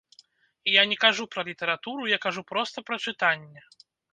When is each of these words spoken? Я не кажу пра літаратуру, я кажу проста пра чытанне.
Я 0.81 0.85
не 0.93 0.97
кажу 1.03 1.27
пра 1.35 1.45
літаратуру, 1.51 2.07
я 2.17 2.21
кажу 2.27 2.41
проста 2.53 2.77
пра 2.89 3.01
чытанне. 3.07 3.61